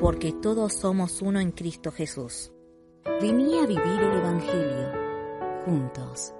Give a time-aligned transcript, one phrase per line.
[0.00, 2.52] porque todos somos uno en Cristo Jesús.
[3.20, 4.92] Vení a vivir el Evangelio
[5.64, 6.32] juntos.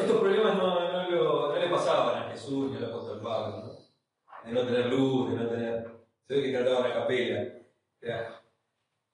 [0.00, 3.72] Estos problemas no, no, lo- no le pasaban a Jesús ni al apóstol Pablo, ¿no?
[4.44, 5.90] De no tener luz, de no tener.
[6.26, 7.52] Se ve que cantaban a capela.
[8.02, 8.42] Ya.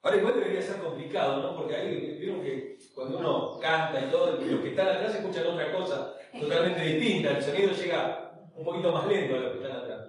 [0.02, 1.56] Ahora igual debería ser complicado, ¿no?
[1.56, 5.72] Porque ahí vieron que cuando uno canta y todo, los que están atrás escuchan otra
[5.72, 7.30] cosa totalmente distinta.
[7.30, 10.08] El sonido llega un poquito más lento a los que están atrás.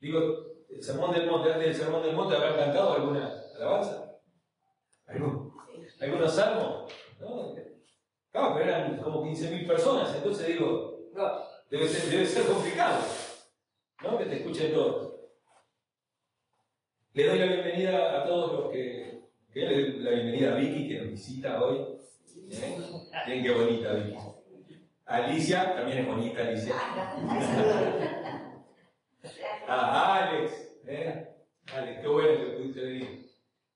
[0.00, 0.20] Digo,
[0.70, 4.18] el sermón del monte, antes del sermón del monte habrán cantado alguna alabanza.
[5.06, 5.52] ¿Algún-
[6.00, 6.92] ¿Algunos salmos?
[7.20, 7.54] ¿No?
[8.38, 11.28] Claro, pero eran como 15.000 personas, entonces digo, no,
[11.68, 13.00] debe ser, debe ser complicado,
[14.04, 14.16] ¿no?
[14.16, 15.14] Que te escuchen todos.
[17.14, 20.86] Le doy la bienvenida a todos los que, que le doy la bienvenida a Vicky
[20.88, 21.78] que nos visita hoy.
[22.52, 22.78] ¿Eh?
[23.26, 24.16] Bien, qué bonita Vicky.
[25.06, 26.74] Alicia, también es bonita Alicia.
[29.66, 30.52] A Alex,
[30.86, 31.28] ¿eh?
[31.74, 33.32] Alex, qué bueno que pudiste venir.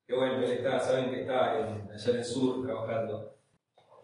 [0.07, 3.32] Qué bueno, él está, saben que está en- allá en el sur trabajando.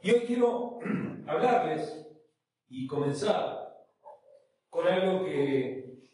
[0.00, 0.78] Y hoy quiero
[1.26, 2.06] hablarles
[2.68, 3.86] y comenzar
[4.70, 6.08] con algo que,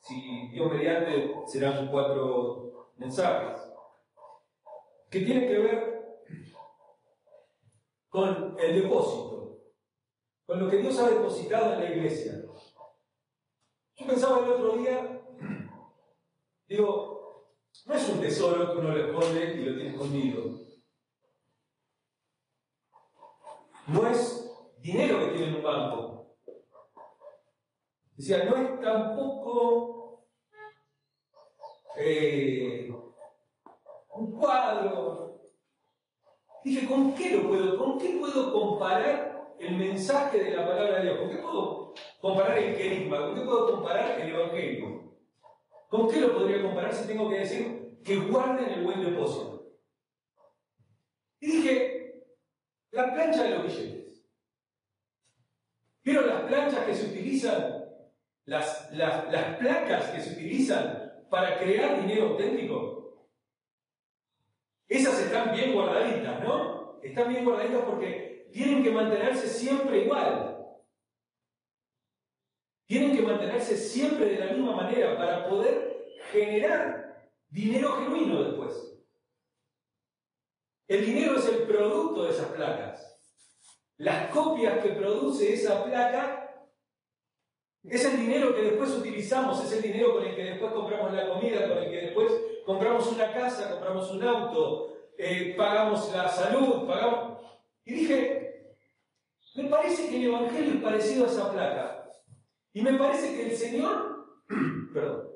[0.00, 3.60] si Dios mediante, serán cuatro mensajes,
[5.10, 5.92] que tiene que ver
[8.08, 9.62] con el depósito,
[10.44, 12.42] con lo que Dios ha depositado en la iglesia.
[13.94, 15.22] Yo pensaba el otro día,
[16.66, 17.48] digo,
[17.86, 20.71] no es un tesoro que uno le esconde y lo tiene escondido.
[23.86, 26.36] No es dinero que tiene en un banco.
[28.16, 30.26] Decía, no es tampoco
[31.96, 32.92] eh,
[34.14, 35.40] un cuadro.
[36.64, 41.02] Dije, ¿con qué lo puedo, con qué puedo comparar el mensaje de la palabra de
[41.02, 41.18] Dios?
[41.18, 43.18] ¿Con qué puedo comparar el querigma?
[43.18, 45.02] ¿Con qué puedo comparar el evangelio?
[45.88, 49.66] ¿Con qué lo podría comparar si tengo que decir que guarden el buen depósito?
[51.40, 52.24] Y dije,
[52.92, 54.24] la plancha de los billetes.
[56.04, 57.84] ¿Vieron las planchas que se utilizan?
[58.44, 63.28] Las, las, las placas que se utilizan para crear dinero auténtico.
[64.88, 67.00] Esas están bien guardaditas, ¿no?
[67.02, 70.58] Están bien guardaditas porque tienen que mantenerse siempre igual.
[72.86, 78.91] Tienen que mantenerse siempre de la misma manera para poder generar dinero genuino después.
[80.92, 83.18] El dinero es el producto de esas placas.
[83.96, 86.68] Las copias que produce esa placa
[87.82, 91.30] es el dinero que después utilizamos, es el dinero con el que después compramos la
[91.30, 92.30] comida, con el que después
[92.66, 97.38] compramos una casa, compramos un auto, eh, pagamos la salud, pagamos...
[97.86, 98.76] Y dije,
[99.54, 102.10] me parece que el Evangelio es parecido a esa placa.
[102.74, 104.26] Y me parece que el Señor,
[104.92, 105.32] perdón,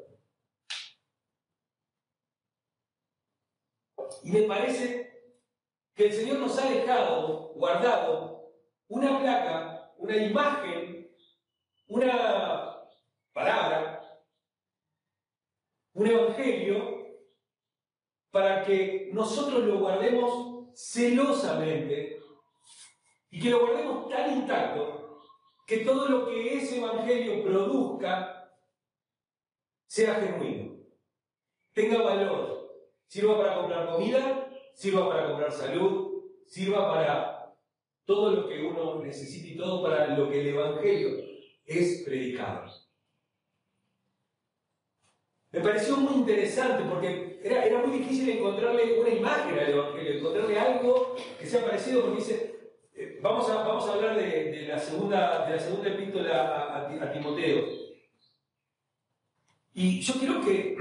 [4.23, 5.16] y me parece
[5.97, 8.53] que el Señor nos ha dejado, guardado,
[8.87, 11.11] una placa, una imagen,
[11.89, 12.83] una
[13.33, 14.23] palabra,
[15.95, 16.97] un evangelio,
[18.31, 22.21] para que nosotros lo guardemos celosamente
[23.31, 25.23] y que lo guardemos tan intacto
[25.67, 28.53] que todo lo que ese evangelio produzca
[29.87, 30.76] sea genuino,
[31.73, 32.70] tenga valor,
[33.06, 34.45] sirva para comprar comida,
[34.76, 37.56] sirva para comprar salud, sirva para
[38.05, 41.17] todo lo que uno necesite y todo para lo que el Evangelio
[41.64, 42.70] es predicado.
[45.50, 51.17] Me pareció muy interesante porque era, muy difícil encontrarle una imagen al Evangelio, encontrarle algo
[51.40, 52.56] que sea parecido, porque dice,
[52.94, 57.64] eh, vamos, a, hablar de, la segunda, de la segunda epístola a, Timoteo.
[59.72, 60.76] Y yo quiero que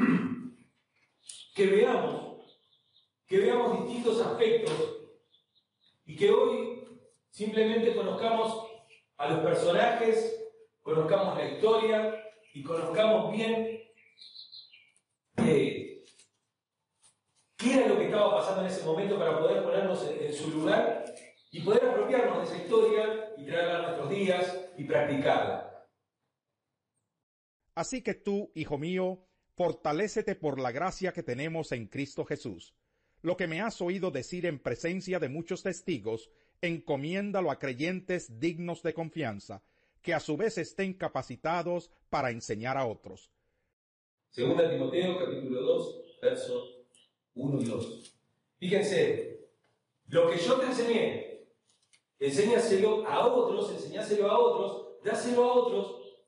[1.57, 2.34] veamos,
[3.35, 4.97] que veamos distintos aspectos
[6.05, 6.87] y que hoy
[7.29, 8.65] simplemente conozcamos
[9.17, 10.41] a los personajes,
[10.81, 12.23] conozcamos la historia
[12.53, 13.81] y conozcamos bien
[15.35, 16.01] eh,
[17.57, 21.03] qué era lo que estaba pasando en ese momento para poder ponernos en, su lugar
[21.51, 25.85] y poder apropiarnos de esa historia y traerla a nuestros días y practicarla.
[27.75, 29.27] Así que tú, hijo mío,
[29.57, 32.73] fortalécete por la gracia que tenemos en Cristo Jesús.
[33.25, 36.29] Lo que me has oído decir en presencia de muchos testigos,
[36.61, 39.63] encomiéndalo a creyentes dignos de confianza,
[40.03, 43.31] que a su vez estén capacitados para enseñar a otros.
[44.29, 46.85] Segunda Timoteo capítulo 2, versos
[47.33, 48.15] 1 y 2.
[48.59, 49.49] Fíjense,
[50.05, 51.47] lo que yo te enseñé,
[52.19, 56.25] enséñaselo a otros, enseñáselo a otros, dáselo a otros,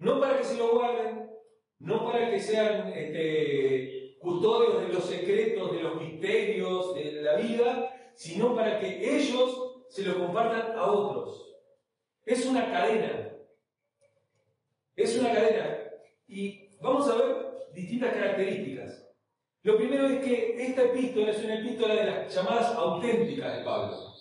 [0.00, 1.30] no para que se lo guarden,
[1.78, 8.12] no para que sean este, custodios de los secretos, de los misterios de la vida,
[8.14, 11.54] sino para que ellos se lo compartan a otros.
[12.24, 13.32] Es una cadena.
[14.96, 15.78] Es una cadena.
[16.26, 19.06] Y vamos a ver distintas características.
[19.62, 24.14] Lo primero es que esta epístola es una epístola de las llamadas auténticas de Pablo.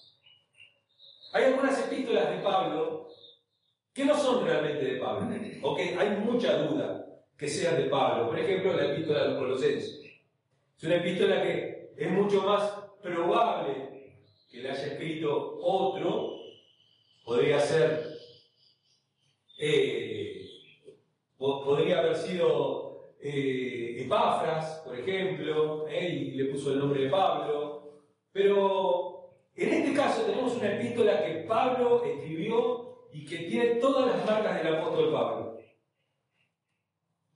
[1.34, 3.08] Hay algunas epístolas de Pablo
[3.94, 5.28] que no son realmente de Pablo,
[5.64, 6.97] o que hay mucha duda
[7.38, 8.28] que sean de Pablo.
[8.28, 10.02] Por ejemplo, la epístola de los Colosenses.
[10.78, 14.16] Es una epístola que es mucho más probable
[14.50, 16.40] que le haya escrito otro,
[17.26, 18.18] podría ser,
[19.60, 20.46] eh,
[21.38, 28.02] podría haber sido eh, Epafras, por ejemplo, y le puso el nombre de Pablo,
[28.32, 34.26] pero en este caso tenemos una epístola que Pablo escribió y que tiene todas las
[34.26, 35.47] marcas del apóstol Pablo.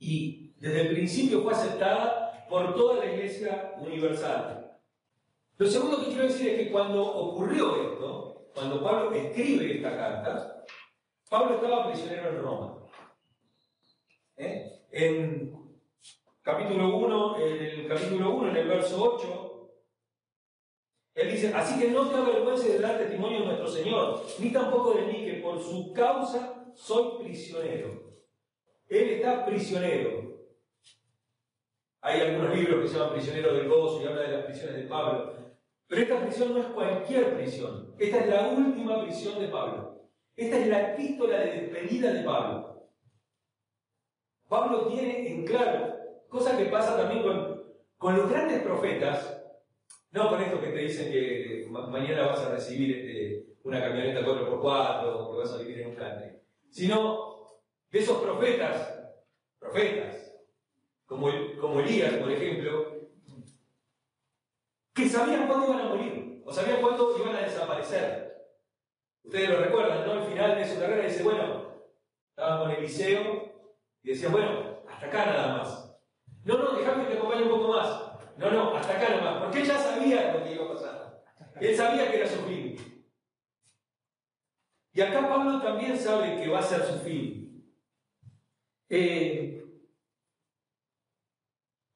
[0.01, 4.79] Y desde el principio fue aceptada por toda la iglesia universal.
[5.57, 10.65] Lo segundo que quiero decir es que cuando ocurrió esto, cuando Pablo escribe esta carta,
[11.29, 12.87] Pablo estaba prisionero en Roma.
[14.37, 14.87] ¿Eh?
[14.91, 15.79] En
[16.41, 19.71] capítulo 1, en el capítulo 1, en el verso 8,
[21.13, 24.95] él dice, así que no te avergüences de dar testimonio de nuestro Señor, ni tampoco
[24.95, 28.10] de mí, que por su causa soy prisionero.
[28.91, 30.37] Él está prisionero.
[32.01, 34.83] Hay algunos libros que se llaman Prisionero del Gozo y habla de las prisiones de
[34.83, 35.33] Pablo.
[35.87, 37.95] Pero esta prisión no es cualquier prisión.
[37.97, 40.09] Esta es la última prisión de Pablo.
[40.35, 42.89] Esta es la epístola de despedida de Pablo.
[44.49, 45.95] Pablo tiene en claro,
[46.27, 47.63] cosa que pasa también con,
[47.97, 49.41] con los grandes profetas,
[50.11, 55.05] no con esto que te dicen que mañana vas a recibir este, una camioneta 4x4
[55.05, 57.30] o que vas a vivir en un country, sino
[57.91, 58.99] de esos profetas,
[59.59, 60.33] profetas,
[61.05, 61.27] como,
[61.59, 63.01] como Elías, por ejemplo,
[64.93, 68.31] que sabían cuándo iban a morir, o sabían cuándo iban a desaparecer.
[69.23, 70.13] Ustedes lo recuerdan, ¿no?
[70.13, 71.71] Al final de su carrera dice, bueno,
[72.29, 73.51] estaba con Eliseo
[74.03, 75.95] y decía, bueno, hasta acá nada más.
[76.43, 78.11] No, no, dejame que te acompañe un poco más.
[78.37, 79.43] No, no, hasta acá nada más.
[79.43, 81.23] Porque él ya sabía lo que iba a pasar.
[81.59, 82.75] Él sabía que era su fin.
[84.93, 87.40] Y acá Pablo también sabe que va a ser su fin.
[88.93, 89.63] Eh,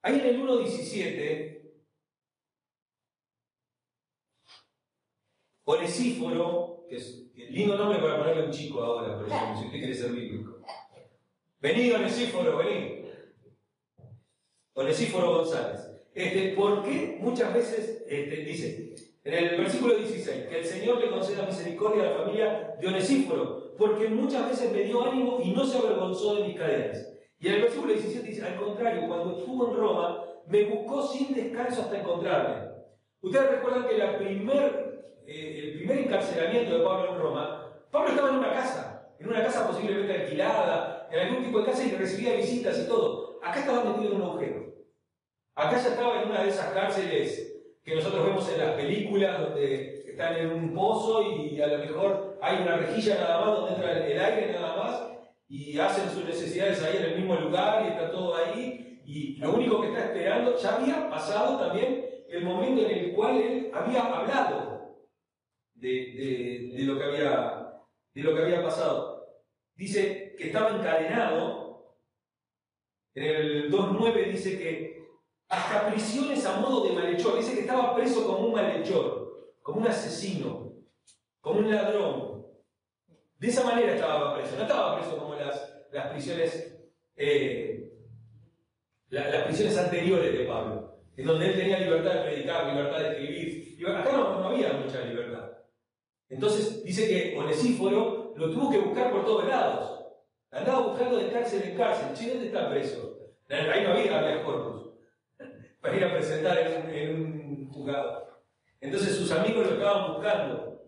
[0.01, 1.61] ahí en el 1.17
[5.65, 9.93] Onesíforo, que es lindo nombre para ponerle un chico ahora, por ejemplo, si usted quiere
[9.93, 10.61] ser bíblico.
[11.59, 13.09] Vení, Onesíforo, vení.
[14.75, 15.81] Onesíforo González.
[16.13, 21.09] Este, ¿Por qué muchas veces este, dice, en el versículo 16, que el Señor le
[21.09, 25.65] conceda misericordia a la familia de Onesíforo, porque muchas veces me dio ánimo y no
[25.65, 27.11] se avergonzó de mis cadenas.
[27.39, 31.33] Y en el versículo 17 dice, al contrario, cuando estuvo en Roma, me buscó sin
[31.33, 32.69] descanso hasta encontrarme.
[33.21, 34.19] Ustedes recuerdan que la
[35.27, 39.43] eh, el primer encarcelamiento de Pablo en Roma, Pablo estaba en una casa, en una
[39.43, 43.39] casa posiblemente alquilada, en algún tipo de casa y recibía visitas y todo.
[43.43, 44.75] Acá estaba metido en un agujero.
[45.55, 50.04] Acá ya estaba en una de esas cárceles que nosotros vemos en las películas donde
[50.15, 54.07] están en un pozo y a lo mejor hay una rejilla nada más donde entra
[54.07, 55.01] el aire nada más
[55.49, 59.53] y hacen sus necesidades ahí en el mismo lugar y está todo ahí y lo
[59.53, 64.01] único que está esperando, ya había pasado también el momento en el cual él había
[64.03, 65.05] hablado
[65.73, 67.73] de, lo que había,
[68.13, 69.27] de lo que había pasado.
[69.75, 71.99] Dice que estaba encadenado.
[73.13, 75.07] En el 2.9 dice que
[75.49, 77.37] hasta prisiones a modo de malhechor.
[77.37, 79.24] Dice que estaba preso como un malhechor,
[79.65, 80.73] como un asesino,
[81.41, 82.45] como un ladrón.
[83.39, 84.55] De esa manera estaba preso.
[84.57, 86.77] No estaba preso como las, las prisiones,
[87.15, 87.91] eh,
[89.09, 93.87] las prisiones anteriores de Pablo, en donde él tenía libertad de predicar, libertad de escribir.
[93.89, 95.49] Acá no, había mucha libertad.
[96.29, 100.05] Entonces dice que Onesíforo lo tuvo que buscar por todos lados.
[100.51, 102.13] Andaba buscando de cárcel en cárcel.
[102.13, 103.17] Che, ¿dónde está preso?
[103.49, 104.91] Ahí no había había corpus
[105.81, 108.25] para ir a presentar en un, juzgado.
[108.85, 110.81] Entonces sus amigos lo estaban buscando.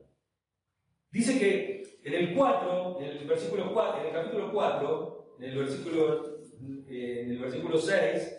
[1.09, 5.57] Dice que en el 4, en el versículo 4, en el capítulo 4, en el
[5.57, 6.39] versículo,
[6.87, 8.37] eh, en el versículo 6,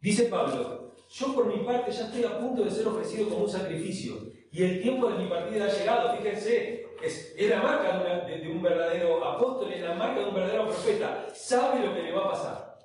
[0.00, 3.50] dice Pablo, yo por mi parte ya estoy a punto de ser ofrecido como un
[3.50, 4.16] sacrificio
[4.52, 6.16] y el tiempo de mi partida ha llegado.
[6.18, 11.26] Fíjense, es, la marca de, un verdadero apóstol, es la marca de un verdadero profeta.
[11.34, 12.78] Sabe lo que le va a pasar.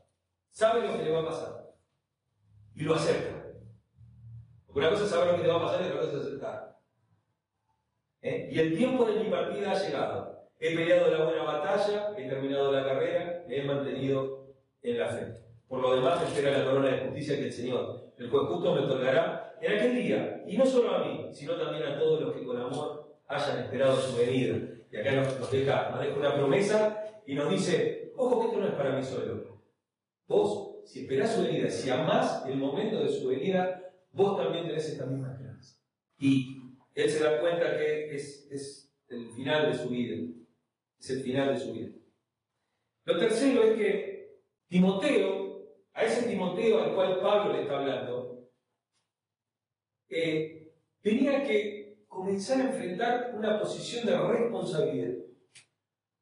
[0.49, 1.73] Sabe lo que le va a pasar.
[2.73, 3.32] Y lo acepta.
[4.75, 6.79] Una cosa es saber lo que te va a pasar y otra cosa es aceptar.
[8.21, 8.49] ¿Eh?
[8.51, 10.49] Y el tiempo de mi partida ha llegado.
[10.59, 14.47] He peleado la buena batalla, he terminado la carrera, me he mantenido
[14.81, 15.43] en la fe.
[15.67, 18.81] Por lo demás, espera la corona de justicia que el Señor, el juez justo, me
[18.81, 20.43] otorgará en aquel día.
[20.47, 23.97] Y no solo a mí, sino también a todos los que con amor hayan esperado
[23.97, 24.57] su venida.
[24.91, 28.67] Y acá nos, deja, nos deja una promesa y nos dice, ojo que esto no
[28.67, 29.59] es para mí solo.
[30.27, 33.82] Vos, si esperás su venida, si amás el momento de su venida,
[34.13, 35.77] vos también tenés esta misma esperanza.
[36.17, 36.61] Y
[36.95, 40.33] él se da cuenta que es, es el final de su vida.
[40.99, 41.89] Es el final de su vida.
[43.05, 48.49] Lo tercero es que Timoteo, a ese Timoteo al cual Pablo le está hablando,
[50.09, 55.15] eh, tenía que comenzar a enfrentar una posición de responsabilidad.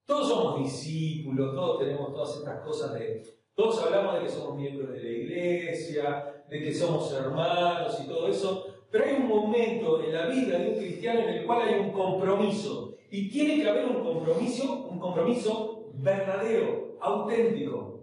[0.05, 3.23] Todos somos discípulos, todos tenemos todas estas cosas de...
[3.53, 8.27] Todos hablamos de que somos miembros de la iglesia, de que somos hermanos y todo
[8.27, 11.79] eso, pero hay un momento en la vida de un cristiano en el cual hay
[11.79, 12.97] un compromiso.
[13.09, 18.01] Y tiene que haber un compromiso, un compromiso verdadero, auténtico.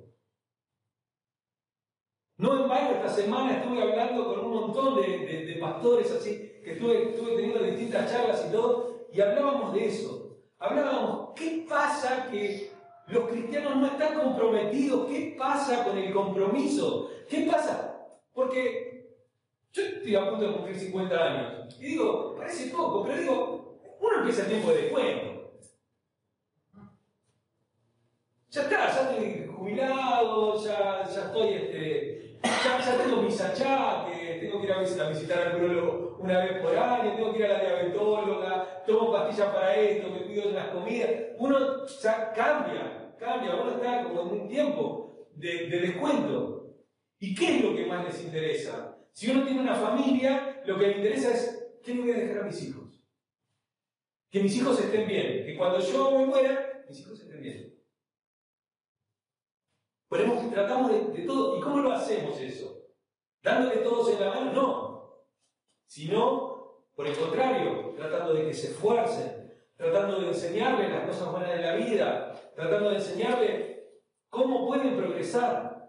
[2.38, 6.73] No en vano esta semana estuve hablando con un montón de, de pastores así, que
[6.73, 10.38] estuve, teniendo distintas charlas y todo, y hablábamos de eso.
[10.59, 12.71] Hablábamos, ¿qué pasa que
[13.09, 15.07] los cristianos no están comprometidos?
[15.07, 17.11] ¿Qué pasa con el compromiso?
[17.28, 17.88] ¿Qué pasa?
[18.38, 19.16] Porque
[19.73, 21.76] yo estoy a punto de cumplir 50 años.
[21.80, 25.50] Y digo, parece poco, pero digo, uno empieza el tiempo de descuento.
[28.49, 34.61] Ya está, ya estoy jubilado, ya, ya estoy, este, ya, ya tengo mis achaques, tengo
[34.61, 37.61] que ir a visitar, al neurólogo una vez por año, tengo que ir a la
[37.61, 41.11] diabetóloga, tomo pastillas para esto, me pido las comidas.
[41.38, 46.58] Uno ya cambia, cambia, uno está como en un tiempo de, descuento.
[47.19, 48.97] ¿Y qué es lo que más les interesa?
[49.13, 52.43] Si uno tiene una familia, lo que le interesa es, ¿qué le voy a dejar
[52.43, 53.03] a mis hijos?
[54.31, 57.75] Que mis hijos estén bien, que cuando yo me muera, mis hijos estén bien.
[60.09, 61.59] Ponemos, tratamos de todo.
[61.59, 62.79] ¿Y cómo lo hacemos eso?
[63.43, 65.27] dándole todos en la mano, no,
[65.87, 71.51] sino, por el contrario, tratando de que se esfuercen, tratando de enseñarles las cosas buenas
[71.51, 73.79] de la vida, tratando de enseñarles
[74.29, 75.88] cómo pueden progresar.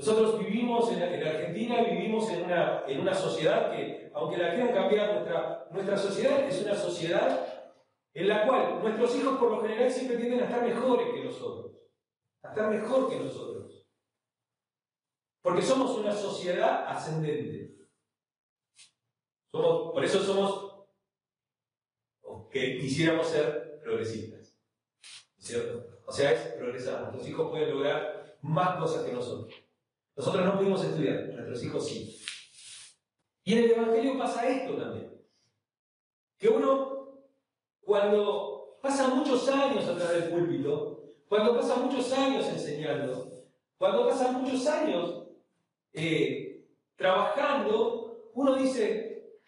[0.00, 5.12] Nosotros vivimos en, Argentina, vivimos en una, en una sociedad que, aunque la quieran cambiar,
[5.12, 7.74] nuestra, nuestra sociedad es una sociedad
[8.14, 11.76] en la cual nuestros hijos por lo general siempre tienden a estar mejores que nosotros,
[12.42, 13.86] a estar mejor que nosotros.
[15.42, 17.86] Porque somos una sociedad ascendente.
[19.52, 20.86] Somos, por eso somos,
[22.22, 24.56] o que quisiéramos ser progresistas.
[25.36, 26.00] ¿Cierto?
[26.06, 27.02] O sea, es progresar.
[27.02, 29.69] Nuestros hijos pueden lograr más cosas que nosotros.
[30.20, 32.20] Nosotros no pudimos estudiar, nuestros hijos sí.
[33.42, 35.18] Y en el Evangelio pasa esto también.
[36.36, 37.24] Que uno,
[37.80, 43.46] cuando pasa muchos años atrás del púlpito, cuando pasa muchos años enseñando,
[43.78, 45.26] cuando pasa muchos años
[45.94, 49.40] eh, trabajando, uno dice,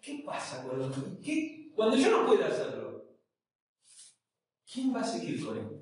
[0.00, 1.72] ¿qué pasa con ¿Qué?
[1.74, 3.04] Cuando yo no pueda hacerlo,
[4.72, 5.77] ¿quién va a seguir con él?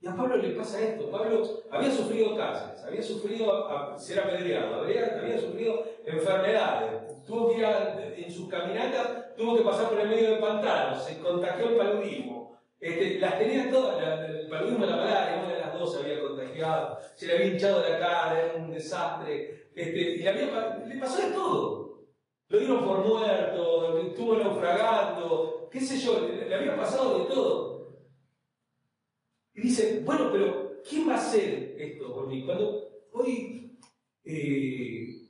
[0.00, 1.10] Y a Pablo le pasa esto.
[1.10, 8.24] Pablo había sufrido cárceles, había sufrido ser apedreado, había, había sufrido enfermedades, tuvo que ir
[8.24, 12.58] en sus caminatas, tuvo que pasar por el medio de pantanos, se contagió el paludismo.
[12.80, 13.96] Este, las tenía todas,
[14.30, 17.82] el paludismo la malaria, una de las dos se había contagiado, se le había hinchado
[17.82, 21.88] la cara, era un desastre, este, y le, había, le pasó de todo.
[22.48, 27.77] Lo dieron por muerto, estuvo naufragando, qué sé yo, le, había pasado de todo.
[29.58, 32.44] Y dice, bueno, pero ¿quién va a hacer esto por mí?
[32.44, 33.76] Cuando hoy
[34.22, 35.28] eh,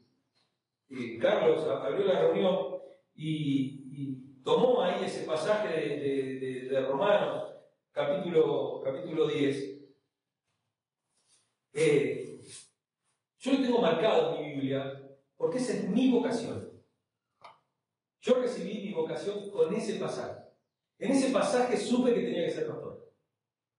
[0.90, 2.76] eh, Carlos abrió la reunión
[3.16, 3.74] y,
[4.44, 7.54] tomó ahí ese pasaje de, de Romanos,
[7.92, 9.80] capítulo, capítulo 10,
[11.74, 12.40] eh,
[13.38, 15.02] yo lo tengo marcado en mi Biblia
[15.36, 16.70] porque esa es mi vocación.
[18.20, 20.42] Yo recibí mi vocación con ese pasaje.
[20.98, 22.87] En ese pasaje supe que tenía que ser pastor.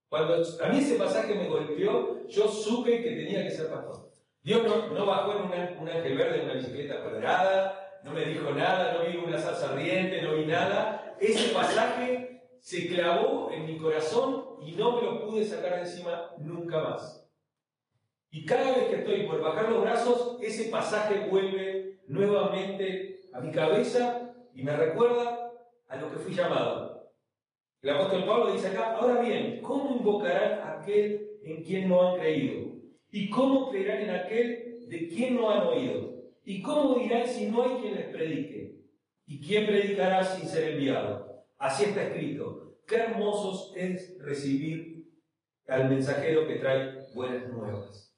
[0.10, 4.10] Cuando a mí ese pasaje me golpeó, yo supe que tenía que ser pastor.
[4.42, 8.94] Dios no, bajó en un ángel verde en una bicicleta colorada, no me dijo nada,
[8.94, 11.16] no vi una salsa ardiente, no vi nada.
[11.20, 16.32] Ese pasaje se clavó en mi corazón y no me lo pude sacar de encima
[16.39, 17.30] nunca más.
[18.32, 23.51] Y cada vez que estoy por bajar los brazos, ese pasaje vuelve nuevamente a mi
[23.51, 25.51] cabeza y me recuerda
[25.88, 26.88] a lo que fui llamado.
[27.81, 32.19] El apóstol Pablo dice acá, ahora bien, ¿cómo invocarán a aquel en quien no han
[32.19, 32.75] creído?
[33.09, 36.24] ¿Y cómo creerán en aquel de quien no han oído?
[36.43, 38.81] ¿Y cómo dirán si no hay quien les predique?
[39.25, 41.45] ¿Y quién predicará sin ser enviado?
[41.57, 42.79] Así está escrito.
[42.86, 45.07] Qué hermosos es recibir
[45.67, 48.13] al mensajero que trae buenas nuevas.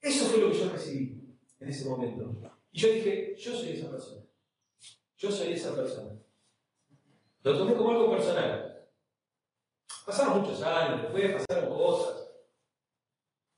[0.00, 2.40] Eso fue lo que yo recibí en ese momento.
[2.72, 4.24] Y yo dije, yo soy esa persona.
[5.18, 6.18] Yo soy esa persona.
[7.42, 8.88] Lo tomé como algo personal.
[10.04, 12.30] Pasaron muchos años, después pasaron cosas.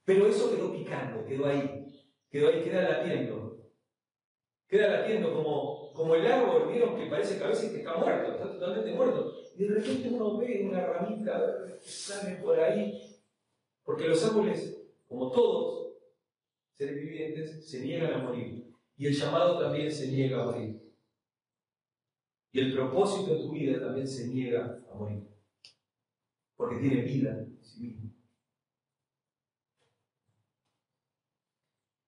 [0.05, 1.87] Pero eso quedó picando, quedó ahí.
[2.31, 3.59] Quedó ahí, queda latiendo.
[4.69, 8.53] Queda latiendo como, como el árbol, vieron que parece que a veces está muerto, está
[8.53, 9.35] totalmente muerto.
[9.57, 13.21] Y de repente uno ve una ramita que sale por ahí.
[13.85, 15.95] Porque los árboles, como todos
[16.73, 18.73] seres vivientes, se niegan a morir.
[18.97, 20.82] Y el llamado también se niega a morir.
[22.53, 25.27] Y el propósito de tu vida también se niega a morir.
[26.55, 28.11] Porque tiene vida en sí mismo.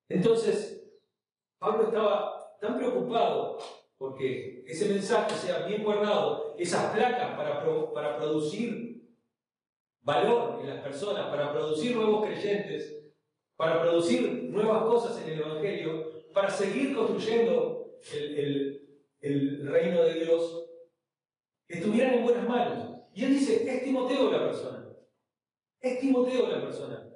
[0.09, 0.87] Entonces,
[1.59, 3.59] Pablo estaba tan preocupado
[3.97, 9.03] porque ese mensaje sea bien guardado, esas placas para, para producir
[10.03, 13.03] valor en las personas, para producir nuevos creyentes,
[13.57, 17.99] para producir nuevas cosas en el Evangelio, para seguir construyendo
[19.25, 20.71] el, reino de Dios,
[21.67, 23.01] estuvieran en buenas manos.
[23.15, 24.87] Y él dice, es Timoteo la persona.
[25.81, 27.09] Es Timoteo la persona.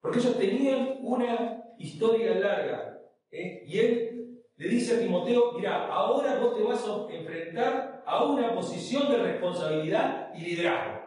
[0.00, 3.00] Porque ellos tenían una historia larga.
[3.30, 3.64] ¿eh?
[3.66, 8.54] Y él le dice a Timoteo, mira, ahora vos te vas a enfrentar a una
[8.54, 11.02] posición de responsabilidad y liderazgo.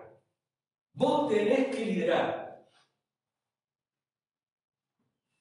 [0.94, 2.66] Vos tenés que liderar.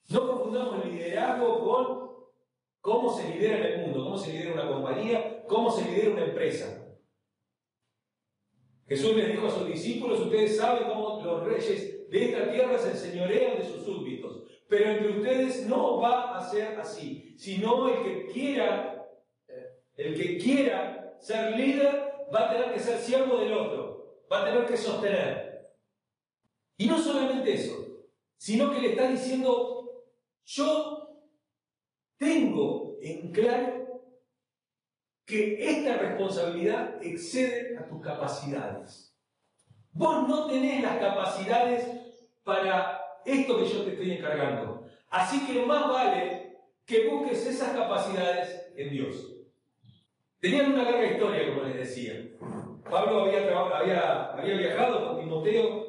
[0.09, 2.04] No confundamos el liderazgo con
[2.85, 6.25] cómo se lidera en el mundo, cómo se lidera una compañía, cómo se lidera una
[6.27, 6.87] empresa.
[8.87, 12.91] Jesús les dijo a sus discípulos, ustedes saben cómo los reyes de esta tierra se
[12.91, 18.27] enseñorean de sus súbditos, pero entre ustedes no va a ser así, sino el que
[18.31, 19.09] quiera,
[19.97, 24.45] el que quiera ser líder va a tener que ser siervo del otro, va a
[24.45, 25.71] tener que sostener.
[26.77, 28.05] Y no solamente eso,
[28.37, 30.03] sino que le está diciendo
[30.45, 30.94] yo
[32.19, 34.03] tengo en claro
[35.27, 39.17] que esta responsabilidad excede a tus capacidades.
[39.93, 41.87] Vos no tenés las capacidades
[42.43, 44.87] para esto que yo te estoy encargando.
[45.09, 49.35] Así que más vale que busques esas capacidades en Dios.
[50.41, 52.15] Tenían una larga historia, como les decía.
[52.91, 55.84] Pablo había viajado con Timoteo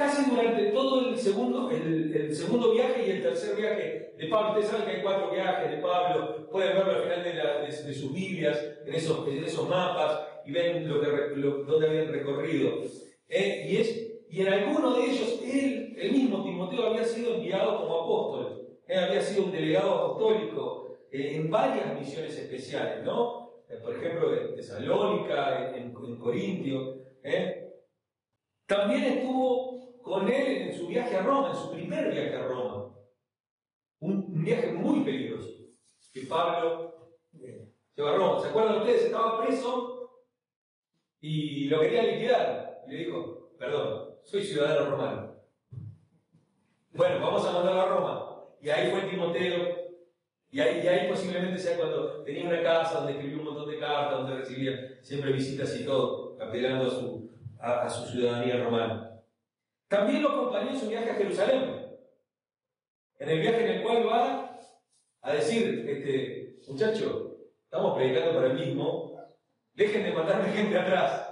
[0.00, 4.70] Casi durante todo el segundo, el, segundo viaje y el tercer viaje de Pablo, ustedes
[4.70, 8.94] saben que hay cuatro viajes de Pablo, pueden verlo al final de, sus Biblias, en
[8.94, 12.82] esos, en esos, mapas, y ven lo habían recorrido.
[13.28, 17.82] Eh, y, es, y en alguno de ellos, él, el mismo Timoteo, había sido enviado
[17.82, 23.50] como apóstol, eh, había sido un delegado apostólico eh, en varias misiones especiales, ¿no?
[23.84, 26.96] por ejemplo, en Tesalónica, en, en Corintio.
[28.66, 32.94] También estuvo con él en su viaje a Roma, en su primer viaje a Roma.
[34.00, 35.48] Un, viaje muy peligroso
[36.12, 38.40] que Pablo eh, llevó a Roma.
[38.40, 39.04] ¿Se acuerdan ustedes?
[39.04, 40.24] Estaba preso
[41.20, 42.82] y lo quería liquidar.
[42.86, 45.34] Y le dijo, perdón, soy ciudadano romano.
[46.92, 48.44] Bueno, vamos a mandarlo a Roma.
[48.60, 49.80] Y ahí fue Timoteo.
[50.50, 54.18] Y ahí, y posiblemente sea cuando tenía una casa donde escribió un montón de cartas,
[54.18, 59.09] donde recibía siempre visitas y todo, apelando a su ciudadanía romana.
[59.90, 61.98] También lo acompañó en su viaje a Jerusalén,
[63.18, 64.56] en el viaje en el cual va
[65.20, 69.20] a decir, este, muchacho, estamos predicando para el mismo,
[69.74, 71.28] dejen de matarme gente atrás,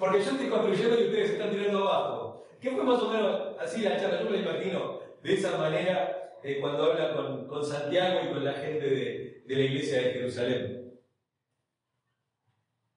[0.00, 2.44] porque yo estoy construyendo y ustedes se están tirando abajo.
[2.60, 4.20] ¿Qué fue más o menos así la charla?
[4.20, 7.14] Yo me la imagino de esa manera eh, cuando habla
[7.46, 11.00] con, Santiago y con la gente de, la iglesia de Jerusalén.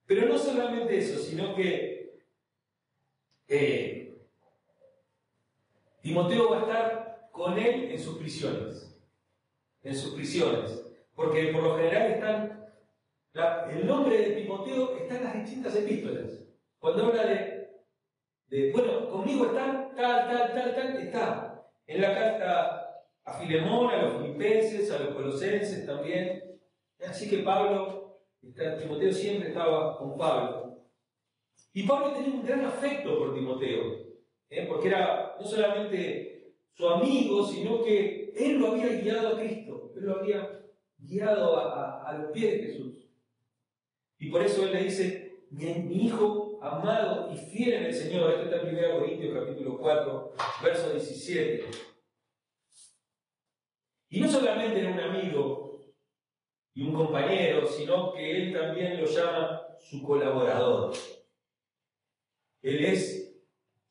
[0.08, 2.24] Pero no solamente eso, sino que
[3.48, 3.95] eh,
[6.06, 8.96] Timoteo va a estar con él en sus prisiones.
[9.82, 10.84] En sus prisiones.
[11.16, 12.70] porque por lo general están,
[13.72, 16.44] el nombre de Timoteo está en las distintas epístolas.
[16.78, 17.70] Cuando habla de,
[18.48, 24.04] de, bueno, conmigo están tal, tal, tal, tal, está en la carta a Filemón, a
[24.04, 26.60] los filipenses, a los colosenses también.
[27.08, 28.20] Así que Pablo,
[28.80, 30.86] Timoteo siempre estaba con Pablo.
[31.74, 34.05] Y Pablo tenía un gran afecto por Timoteo,
[34.56, 34.66] ¿eh?
[34.68, 40.04] porque era no solamente su amigo, sino que él lo había guiado a Cristo, él
[40.06, 40.62] lo había
[40.98, 43.08] guiado a, los pies de Jesús.
[44.18, 48.32] Y por eso él le dice, mi, mi hijo amado y fiel en el Señor,
[48.32, 51.66] esto está en 1 Corintios capítulo 4, verso 17.
[54.10, 55.82] Y no solamente era un amigo
[56.74, 60.94] y un compañero, sino que él también lo llama su colaborador.
[62.62, 63.25] Él es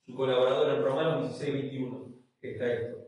[0.04, 2.14] su colaborador en Romanos 16, 21.
[2.40, 2.98] Está esto.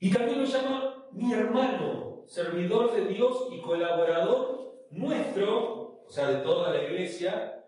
[0.00, 6.42] Y también lo llama mi hermano, servidor de Dios y colaborador nuestro, o sea, de
[6.42, 7.64] toda la iglesia,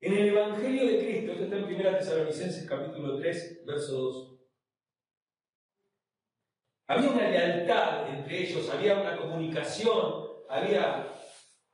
[0.00, 1.32] en el Evangelio de Cristo.
[1.32, 4.40] Esto está en 1 Tesalonicenses capítulo 3, verso 2.
[6.88, 11.12] Había una lealtad entre ellos, había una comunicación, había,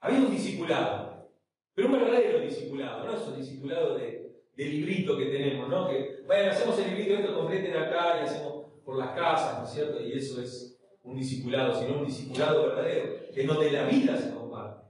[0.01, 1.31] había un discipulado.
[1.75, 4.16] Pero un verdadero discipulado, no esos discipulados de,
[4.57, 5.89] de librito que tenemos, ¿no?
[5.89, 9.71] Que, bueno, hacemos el librito, esto completen acá y hacemos por las casas, ¿no es
[9.73, 10.01] cierto?
[10.03, 14.87] Y eso es un discipulado, sino un discipulado verdadero, en donde la vida se comparte.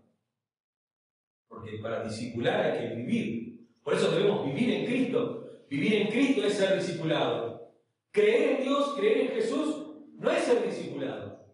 [1.48, 3.68] Porque para discipular hay que vivir.
[3.82, 5.64] Por eso debemos vivir en Cristo.
[5.68, 7.72] Vivir en Cristo es ser discipulado.
[8.12, 11.44] Creer en Dios, creer en Jesús, no es ser discipulado.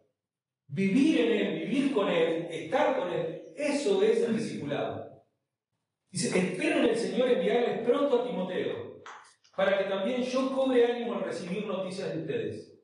[0.68, 5.01] Vivir en Él, vivir con Él, estar con Él, eso es el discipulado.
[6.12, 9.02] Dice, espero en el Señor enviarles pronto a Timoteo,
[9.56, 12.78] para que también yo cobre ánimo al recibir noticias de ustedes.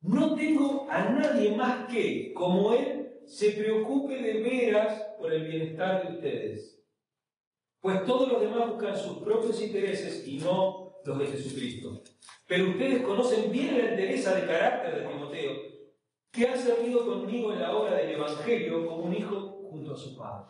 [0.00, 6.08] No tengo a nadie más que, como Él, se preocupe de veras por el bienestar
[6.08, 6.82] de ustedes.
[7.80, 12.02] Pues todos los demás buscan sus propios intereses y no los de Jesucristo.
[12.46, 15.52] Pero ustedes conocen bien la entereza de carácter de Timoteo,
[16.32, 20.16] que ha servido conmigo en la obra del Evangelio como un hijo junto a su
[20.16, 20.46] padre.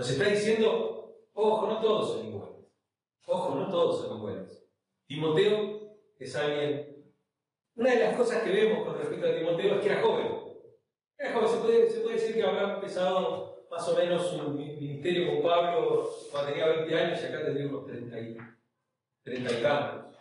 [0.00, 2.56] Nos está diciendo, ojo, no todos son iguales.
[3.26, 4.66] Ojo, no todos son iguales.
[5.06, 7.04] Timoteo es alguien...
[7.74, 10.26] Una de las cosas que vemos con respecto a Timoteo es que era joven.
[11.18, 15.34] Era joven, se puede, se puede decir que habrá empezado más o menos su ministerio
[15.34, 18.36] con Pablo cuando tenía 20 años y acá tendría unos 30 y,
[19.22, 20.16] 30 y tantos.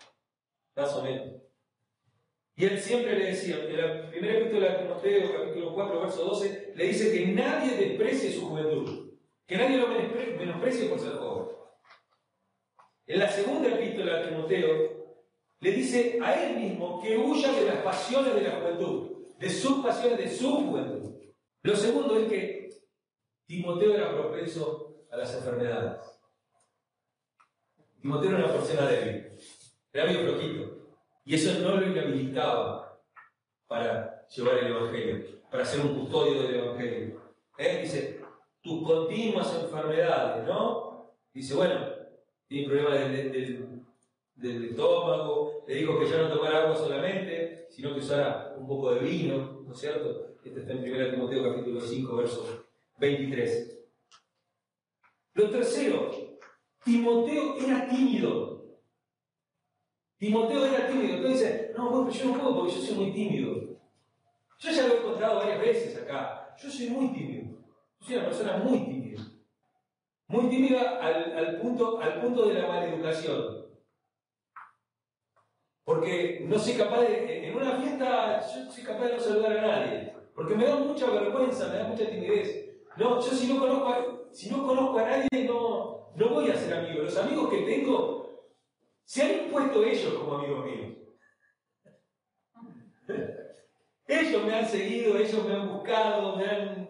[0.75, 1.41] Más o menos.
[2.57, 6.73] Y él siempre le decía, en la primera epístola de Timoteo, capítulo 4, verso 12,
[6.75, 9.08] le dice que nadie desprecie su juventud.
[9.49, 11.47] Que nadie lo menosprecie por ser joven.
[13.07, 15.17] En la segunda epístola de Timoteo,
[15.59, 19.83] le dice a él mismo que huya de las pasiones de la juventud, de sus
[19.83, 21.15] pasiones, de su juventud.
[21.63, 22.69] Lo segundo es que
[23.47, 25.99] Timoteo era propenso a las enfermedades.
[27.99, 29.31] Timoteo era una persona débil,
[29.91, 30.89] era medio flojito,
[31.25, 33.01] y eso no lo inhabilitaba
[33.65, 37.19] para llevar el Evangelio, para ser un custodio del Evangelio.
[37.57, 38.18] Él dice,
[38.69, 41.15] tus continuas enfermedades, ¿no?
[41.33, 41.87] Dice, bueno,
[42.47, 43.11] tiene problemas
[44.35, 48.93] del, estómago, le dijo que ya no tomara agua solamente, sino que usara un poco
[48.93, 50.35] de vino, ¿no es cierto?
[50.43, 52.65] Este está en 1 Timoteo capítulo 5, verso
[52.99, 53.87] 23.
[55.33, 56.11] Lo tercero,
[56.83, 58.65] Timoteo era tímido.
[60.17, 61.15] Timoteo era tímido.
[61.15, 63.79] Entonces, no, bueno, yo no puedo porque yo soy muy tímido.
[64.59, 66.55] Yo ya lo he encontrado varias veces acá.
[66.61, 67.38] Yo soy muy tímido.
[68.09, 69.21] Soy una persona muy tímida.
[70.29, 73.67] Muy tímida al, punto, al punto de la maleducación.
[75.83, 79.61] Porque no soy capaz de, en una fiesta, yo soy capaz de no saludar a
[79.61, 80.13] nadie.
[80.33, 82.79] Porque me da mucha vergüenza, me da mucha timidez.
[82.97, 86.55] No, yo si no conozco a, si no conozco a nadie, no, no voy a
[86.55, 87.03] ser amigo.
[87.03, 88.49] Los amigos que tengo
[89.05, 90.97] se han impuesto ellos como amigos míos.
[94.07, 96.88] ellos me han seguido, ellos me han buscado, me han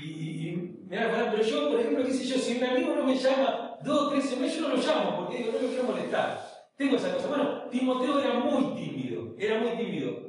[0.00, 3.76] y, y pero yo, por ejemplo, qué sé yo, si un amigo no me llama
[3.82, 6.54] dos o tres semanas, yo no lo llamo porque digo, no lo quiero molestar.
[6.76, 7.28] Tengo esa cosa.
[7.28, 10.24] Bueno, Timoteo era muy tímido, era muy tímido.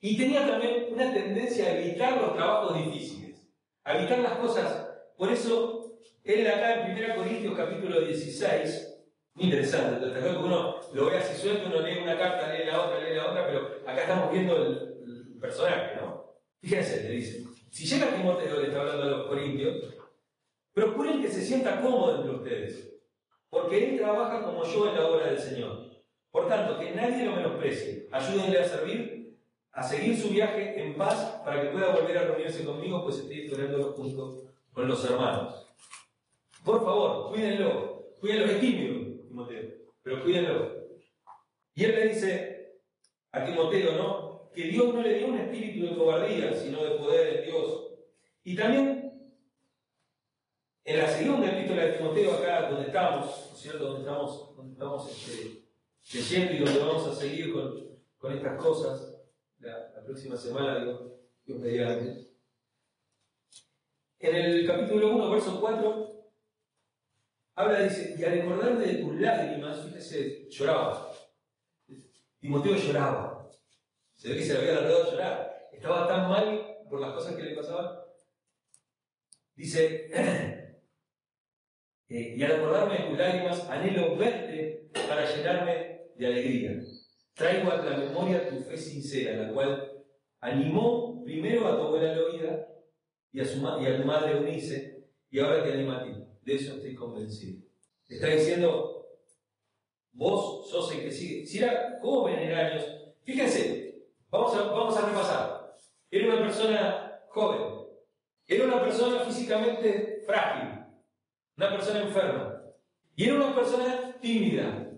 [0.00, 3.48] Y tenía también una tendencia a evitar los trabajos difíciles,
[3.84, 4.88] a evitar las cosas.
[5.16, 8.94] Por eso, él acá en 1 Corintios capítulo 16,
[9.34, 13.00] muy interesante, que uno lo ve así suelto, uno lee una carta, lee la otra,
[13.00, 14.72] lee la otra, pero acá estamos viendo el,
[15.06, 16.36] el personaje, ¿no?
[16.60, 17.44] Fíjense, le dice,
[17.76, 19.84] si llega Timoteo, le está hablando a los corintios,
[20.72, 22.94] procuren que se sienta cómodo entre ustedes,
[23.50, 25.90] porque él trabaja como yo en la obra del Señor.
[26.30, 28.08] Por tanto, que nadie lo menosprecie.
[28.10, 29.38] Ayúdenle a servir,
[29.72, 33.44] a seguir su viaje en paz para que pueda volver a reunirse conmigo, pues estoy
[33.44, 35.76] esperándolo junto con los hermanos.
[36.64, 38.06] Por favor, cuídenlo.
[38.20, 39.70] Cuídenlo, es tímido, Timoteo,
[40.02, 40.72] pero cuídenlo.
[41.74, 42.80] Y él le dice
[43.32, 44.25] a Timoteo, ¿no?
[44.56, 47.90] Que Dios no le dio un espíritu de cobardía, sino de poder en Dios.
[48.42, 49.06] Y también
[50.82, 53.84] en la segunda epístola de Timoteo, acá donde estamos, ¿no es cierto?
[53.84, 55.66] Donde estamos, donde estamos este,
[56.14, 59.20] leyendo y donde vamos a seguir con, estas cosas,
[59.58, 62.30] la, próxima semana, digo, Dios mediante.
[64.20, 66.30] En el capítulo 1, verso 4,
[67.56, 71.12] habla, dice, y al acordarme de tus lágrimas, fíjese, lloraba.
[72.40, 73.25] Timoteo lloraba.
[74.16, 75.68] Se ve que se le había largado a llorar.
[75.72, 77.98] Estaba tan mal por las cosas que le pasaban.
[79.54, 80.10] Dice,
[82.08, 86.82] eh, y al acordarme de tus lágrimas, anhelo verte para llenarme de alegría.
[87.34, 89.92] Traigo a la memoria tu fe sincera, la cual
[90.40, 92.68] animó primero a tu abuela Loida
[93.32, 96.12] y a, tu madre Eunice, y ahora te anima a ti.
[96.42, 97.62] De eso estoy convencido.
[98.08, 99.06] Está diciendo,
[100.12, 101.44] vos sos el que sigue.
[101.44, 102.84] Si era joven en años,
[103.24, 103.85] fíjense,
[104.30, 104.54] vamos
[104.96, 105.74] a, repasar.
[106.10, 107.88] Era una persona joven,
[108.46, 110.84] era una persona físicamente frágil,
[111.56, 112.62] una persona enferma,
[113.14, 114.90] y era una persona tímida.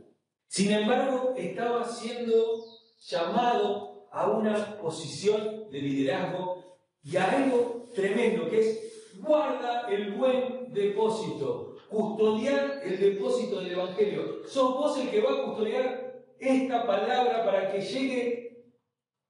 [0.47, 2.65] Sin embargo, estaba siendo
[3.01, 8.89] llamado a una posición de liderazgo y a algo tremendo, que es
[9.19, 14.43] guarda el buen depósito, custodiar el depósito del Evangelio.
[14.47, 18.48] Sos vos el que va a custodiar esta palabra para que llegue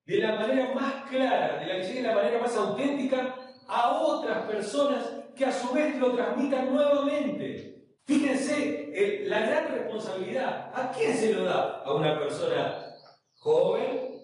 [0.08, 3.36] de la manera más clara, de la que llegue de la manera más auténtica
[3.68, 5.04] a otras personas
[5.36, 7.84] que a su vez lo transmitan nuevamente.
[8.06, 10.72] Fíjense la gran responsabilidad.
[10.74, 11.82] ¿A quién se lo da?
[11.84, 12.86] A una persona
[13.34, 14.18] joven,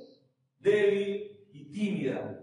[0.59, 2.41] débil y tímida.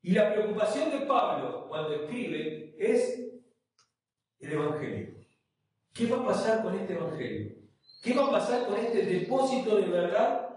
[0.00, 3.30] Y la preocupación de Pablo cuando escribe es
[4.38, 5.16] el Evangelio.
[5.92, 7.56] ¿Qué va a pasar con este Evangelio?
[8.02, 10.49] ¿Qué va a pasar con este depósito de verdad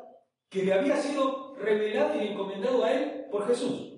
[0.54, 3.94] que le había sido revelado y encomendado a él por Jesús?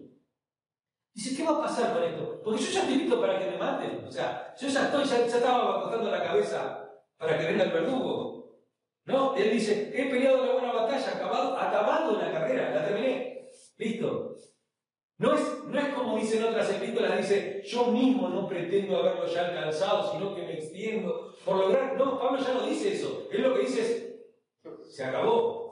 [1.14, 2.42] Dice, ¿qué va a pasar con esto?
[2.44, 4.06] Porque yo ya estoy listo para que me maten.
[4.06, 8.62] O sea, yo ya estoy, ya, estaba acostando la cabeza para que venga el verdugo.
[9.04, 9.36] ¿No?
[9.36, 13.50] Él dice, he peleado la buena batalla, acabado, acabando la carrera, la terminé.
[13.78, 14.36] Listo.
[15.18, 19.48] No es, no es como dicen otras epístolas, dice, yo mismo no pretendo haberlo ya
[19.48, 21.96] alcanzado, sino que me extiendo por lograr.
[21.98, 23.28] No, Pablo ya no dice eso.
[23.32, 25.65] Él lo que dice es, se acabó.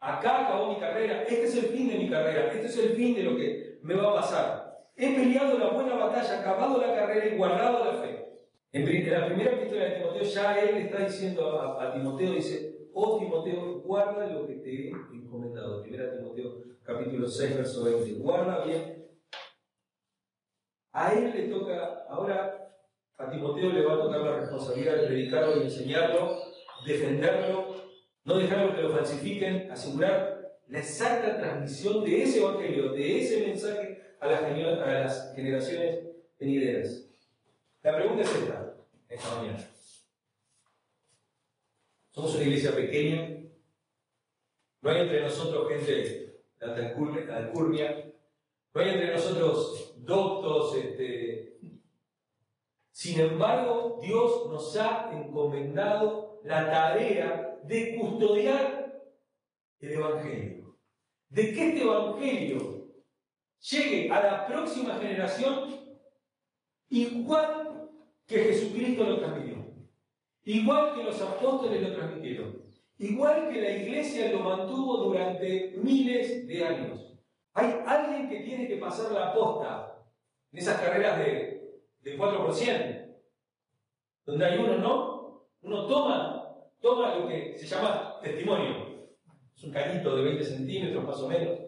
[0.00, 3.14] Acá acabó mi carrera, este es el fin de mi carrera, este es el fin
[3.16, 4.86] de lo que me va a pasar.
[4.96, 8.28] He peleado la buena batalla, acabado la carrera y guardado la fe.
[8.72, 13.18] En, la primera epístola de Timoteo ya él está diciendo a, a Timoteo, dice, oh
[13.18, 15.82] Timoteo, guarda lo que te he encomendado.
[15.82, 18.20] Primera Timoteo capítulo 6, verso 20.
[18.20, 19.06] Guarda bien.
[20.92, 22.74] A él le toca, ahora
[23.16, 26.38] a Timoteo le va a tocar la responsabilidad de predicarlo y enseñarlo,
[26.86, 27.87] defenderlo,
[28.28, 34.02] no dejarlo que lo falsifiquen, asegurar la exacta transmisión de ese evangelio, de ese mensaje
[34.20, 36.00] a las, a las generaciones
[36.38, 37.08] venideras.
[37.82, 38.74] La pregunta es esta,
[39.08, 39.66] esta mañana.
[42.10, 43.34] Somos una iglesia pequeña,
[44.82, 48.12] no hay entre nosotros gente la alcurnia.
[48.74, 50.76] No hay entre nosotros doctos.
[50.76, 51.58] Este...
[52.90, 59.02] Sin embargo, Dios nos ha encomendado la tarea de custodiar
[59.80, 60.78] el Evangelio.
[61.28, 62.88] De que este Evangelio
[63.60, 65.78] llegue a la próxima generación
[66.88, 67.90] igual
[68.26, 69.58] que Jesucristo lo transmitió.
[70.44, 72.62] Igual que los apóstoles lo transmitieron.
[72.96, 77.14] Igual que la iglesia lo mantuvo durante miles de años.
[77.52, 80.02] Hay alguien que tiene que pasar la posta
[80.50, 83.18] en esas carreras de, de 4%,
[84.24, 85.18] donde hay uno, ¿no?
[85.60, 86.37] Uno toma,
[86.80, 89.08] toma lo que se llama testimonio.
[89.56, 91.58] Es un cañito de 20 centímetros más o menos.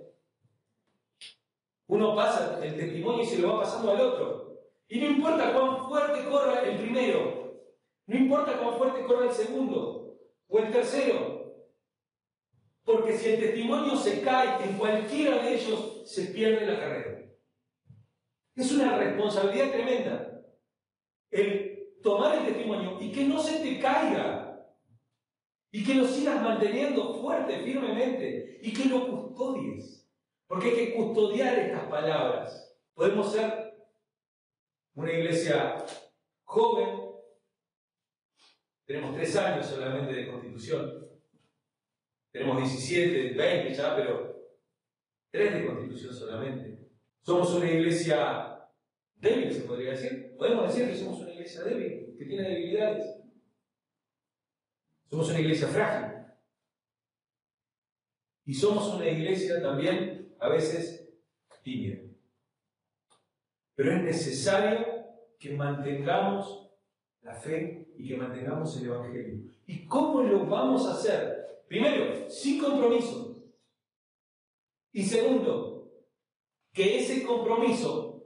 [1.88, 4.60] Uno pasa el testimonio y se lo va pasando al otro.
[4.88, 7.62] Y no importa cuán fuerte corra el primero,
[8.06, 10.18] no importa cuán fuerte corra el segundo,
[10.48, 11.40] o el tercero,
[12.84, 17.20] porque si el testimonio se cae en cualquiera de ellos, se pierde la carrera.
[18.56, 20.42] Es una responsabilidad tremenda
[21.30, 24.49] el tomar el testimonio y que no se te caiga
[25.72, 30.08] y que lo sigas manteniendo fuerte, firmemente y que lo custodies.
[30.46, 32.76] Porque hay que custodiar estas palabras.
[32.94, 33.72] Podemos ser
[34.94, 35.76] una iglesia
[36.44, 37.10] joven,
[38.84, 41.08] tenemos tres años solamente de constitución.
[42.32, 44.30] Tenemos 17, 20 ya, pero
[45.30, 46.90] 3 de constitución solamente.
[47.22, 48.68] Somos una iglesia
[49.14, 50.34] débil, se podría decir.
[50.36, 53.20] Podemos decir que somos una iglesia débil, que tiene debilidades.
[55.10, 56.24] Somos una iglesia frágil.
[58.44, 61.12] Y somos una iglesia también a veces
[61.62, 62.00] tímida.
[63.74, 64.86] Pero es necesario
[65.38, 66.70] que mantengamos
[67.22, 69.50] la fe y que mantengamos el Evangelio.
[69.66, 71.64] ¿Y cómo lo vamos a hacer?
[71.66, 73.42] Primero, sin compromiso.
[74.92, 75.92] Y segundo,
[76.72, 78.24] que ese compromiso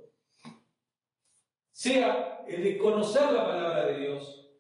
[1.71, 4.51] sea el de conocer la palabra de Dios,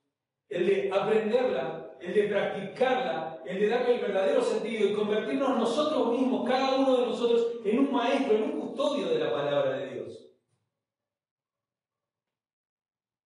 [0.48, 6.12] el de aprenderla, el de practicarla, el de darle el verdadero sentido y convertirnos nosotros
[6.12, 9.94] mismos, cada uno de nosotros, en un maestro, en un custodio de la palabra de
[9.94, 10.28] Dios.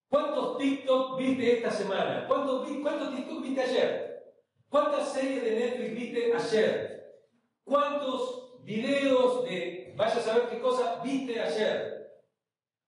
[0.08, 2.26] ¿Cuántos TikTok viste esta semana?
[2.28, 4.34] ¿Cuántos, ¿Cuántos TikTok viste ayer?
[4.68, 7.22] ¿Cuántas series de Netflix viste ayer?
[7.64, 12.22] ¿Cuántos videos de vaya a saber qué cosa viste ayer?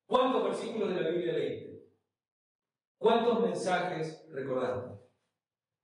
[0.06, 1.84] ¿Cuántos versículos de la Biblia leíste?
[2.98, 5.09] ¿Cuántos mensajes recordaste?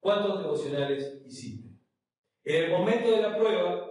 [0.06, 1.68] ¿Cuántos devocionales hiciste?
[2.44, 3.90] En el momento de la prueba,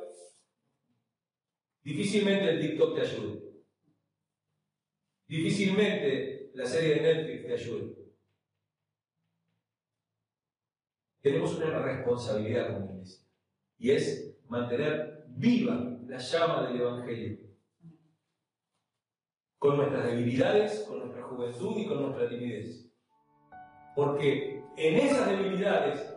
[1.84, 3.42] difícilmente el TikTok te ayude.
[5.28, 7.96] Difícilmente la serie de Netflix te ayude.
[11.20, 13.28] Tenemos una responsabilidad como iglesia
[13.78, 17.40] y es mantener viva la llama del Evangelio.
[19.58, 22.90] Con nuestras debilidades, con nuestra juventud y con nuestra timidez.
[23.98, 26.16] Porque en esas debilidades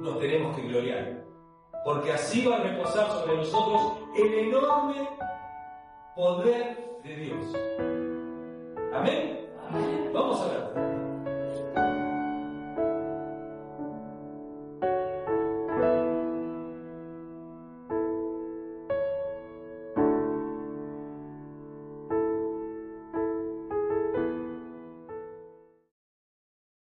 [0.00, 1.24] nos tenemos que gloriar.
[1.84, 5.08] Porque así va a reposar sobre nosotros el enorme
[6.14, 7.54] poder de Dios.
[8.92, 9.48] Amén.
[10.12, 10.85] Vamos a ver.